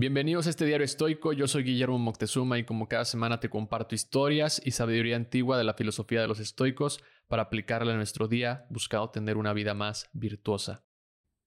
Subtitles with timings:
[0.00, 3.94] Bienvenidos a este diario estoico, yo soy Guillermo Moctezuma y como cada semana te comparto
[3.94, 8.64] historias y sabiduría antigua de la filosofía de los estoicos para aplicarla en nuestro día
[8.70, 10.86] buscando tener una vida más virtuosa.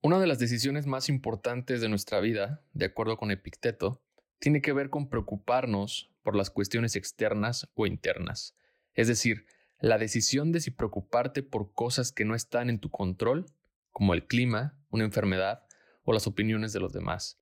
[0.04, 4.04] Una de las decisiones más importantes de nuestra vida, de acuerdo con Epicteto,
[4.38, 8.56] tiene que ver con preocuparnos por las cuestiones externas o internas,
[8.94, 9.48] es decir,
[9.80, 13.48] la decisión de si preocuparte por cosas que no están en tu control,
[13.92, 15.64] como el clima, una enfermedad
[16.04, 17.40] o las opiniones de los demás.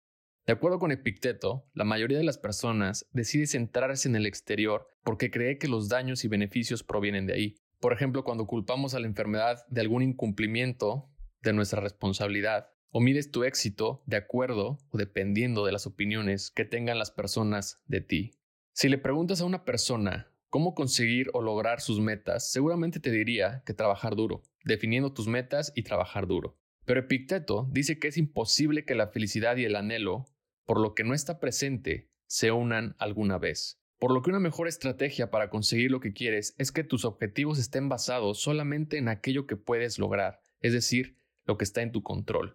[0.52, 5.32] De acuerdo con Epicteto, la mayoría de las personas decide centrarse en el exterior porque
[5.32, 7.55] cree que los daños y beneficios provienen de ahí.
[7.79, 11.09] Por ejemplo, cuando culpamos a la enfermedad de algún incumplimiento
[11.42, 16.65] de nuestra responsabilidad, o mides tu éxito de acuerdo o dependiendo de las opiniones que
[16.65, 18.31] tengan las personas de ti.
[18.73, 23.64] Si le preguntas a una persona cómo conseguir o lograr sus metas, seguramente te diría
[23.65, 26.57] que trabajar duro, definiendo tus metas y trabajar duro.
[26.83, 30.25] Pero Epicteto dice que es imposible que la felicidad y el anhelo,
[30.71, 33.82] por lo que no está presente, se unan alguna vez.
[34.00, 37.59] Por lo que una mejor estrategia para conseguir lo que quieres es que tus objetivos
[37.59, 42.04] estén basados solamente en aquello que puedes lograr, es decir, lo que está en tu
[42.04, 42.54] control.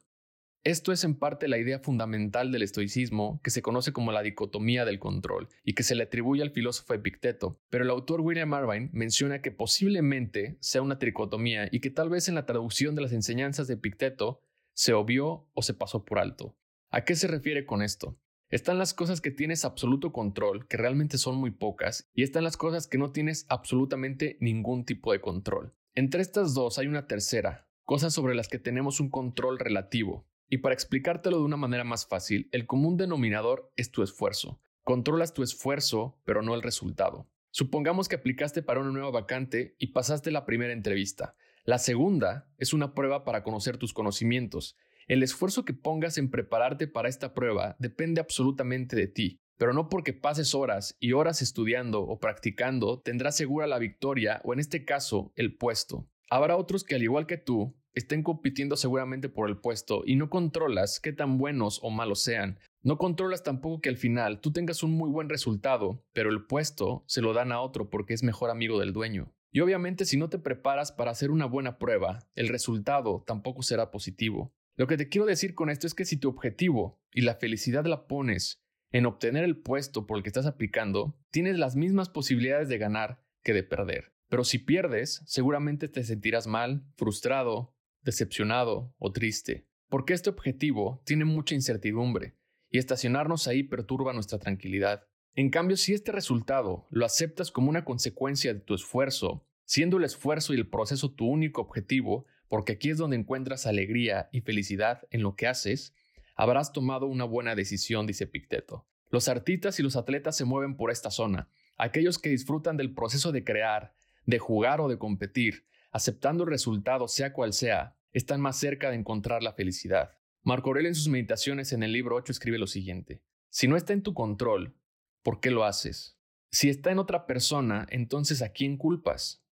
[0.65, 4.87] Esto es en parte la idea fundamental del estoicismo, que se conoce como la dicotomía
[4.87, 8.89] del control, y que se le atribuye al filósofo Epicteto, pero el autor William Irvine
[8.95, 13.13] menciona que posiblemente sea una tricotomía y que tal vez en la traducción de las
[13.13, 14.41] enseñanzas de Epicteto
[14.73, 16.57] se obvió o se pasó por alto.
[16.97, 18.19] ¿A qué se refiere con esto?
[18.49, 22.57] Están las cosas que tienes absoluto control, que realmente son muy pocas, y están las
[22.57, 25.75] cosas que no tienes absolutamente ningún tipo de control.
[25.95, 30.57] Entre estas dos hay una tercera, cosas sobre las que tenemos un control relativo, y
[30.57, 34.63] para explicártelo de una manera más fácil, el común denominador es tu esfuerzo.
[34.83, 37.29] Controlas tu esfuerzo, pero no el resultado.
[37.51, 41.37] Supongamos que aplicaste para una nueva vacante y pasaste la primera entrevista.
[41.67, 44.77] La segunda es una prueba para conocer tus conocimientos.
[45.09, 49.89] El esfuerzo que pongas en prepararte para esta prueba depende absolutamente de ti, pero no
[49.89, 54.85] porque pases horas y horas estudiando o practicando tendrás segura la victoria o en este
[54.85, 56.09] caso el puesto.
[56.29, 60.29] Habrá otros que al igual que tú estén compitiendo seguramente por el puesto y no
[60.29, 62.59] controlas qué tan buenos o malos sean.
[62.83, 67.05] No controlas tampoco que al final tú tengas un muy buen resultado, pero el puesto
[67.07, 69.33] se lo dan a otro porque es mejor amigo del dueño.
[69.53, 73.93] Y obviamente si no te preparas para hacer una buena prueba, el resultado tampoco será
[73.93, 74.53] positivo.
[74.77, 77.87] Lo que te quiero decir con esto es que si tu objetivo y la felicidad
[77.87, 82.69] la pones en obtener el puesto por el que estás aplicando, tienes las mismas posibilidades
[82.69, 84.13] de ganar que de perder.
[84.29, 91.25] Pero si pierdes, seguramente te sentirás mal, frustrado, decepcionado o triste, porque este objetivo tiene
[91.25, 92.37] mucha incertidumbre
[92.71, 95.09] y estacionarnos ahí perturba nuestra tranquilidad.
[95.35, 100.05] En cambio, si este resultado lo aceptas como una consecuencia de tu esfuerzo, siendo el
[100.05, 105.03] esfuerzo y el proceso tu único objetivo, porque aquí es donde encuentras alegría y felicidad
[105.11, 105.95] en lo que haces,
[106.35, 108.87] habrás tomado una buena decisión, dice Picteto.
[109.11, 113.33] Los artistas y los atletas se mueven por esta zona, aquellos que disfrutan del proceso
[113.33, 118.59] de crear, de jugar o de competir, aceptando el resultado sea cual sea, están más
[118.59, 120.13] cerca de encontrar la felicidad.
[120.43, 123.93] Marco Aurelio en sus meditaciones en el libro 8 escribe lo siguiente, si no está
[123.93, 124.77] en tu control,
[125.23, 126.19] ¿por qué lo haces?
[126.51, 129.45] Si está en otra persona, entonces ¿a quién culpas?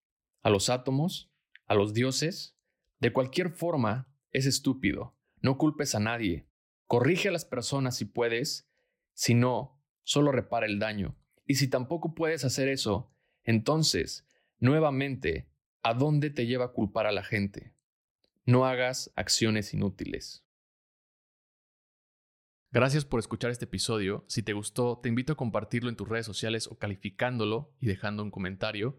[0.43, 1.33] ¿A los átomos?
[1.67, 2.57] ¿A los dioses?
[3.01, 5.17] De cualquier forma, es estúpido.
[5.41, 6.49] No culpes a nadie.
[6.87, 8.69] Corrige a las personas si puedes.
[9.13, 11.17] Si no, solo repara el daño.
[11.47, 13.13] Y si tampoco puedes hacer eso,
[13.43, 14.27] entonces,
[14.59, 15.49] nuevamente,
[15.83, 17.75] ¿a dónde te lleva a culpar a la gente?
[18.47, 20.45] No hagas acciones inútiles.
[22.75, 24.25] Gracias por escuchar este episodio.
[24.27, 28.23] Si te gustó, te invito a compartirlo en tus redes sociales o calificándolo y dejando
[28.23, 28.99] un comentario.